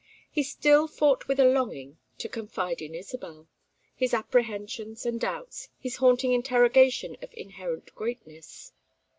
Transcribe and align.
He 0.31 0.41
still 0.41 0.87
fought 0.87 1.27
with 1.27 1.39
a 1.39 1.45
longing 1.45 1.99
to 2.17 2.27
confide 2.27 2.81
in 2.81 2.95
Isabel: 2.95 3.47
his 3.95 4.15
apprehensions 4.15 5.05
and 5.05 5.21
doubts, 5.21 5.69
his 5.77 5.97
haunting 5.97 6.31
interrogation 6.33 7.17
of 7.21 7.29
inherent 7.33 7.93
greatness. 7.93 8.71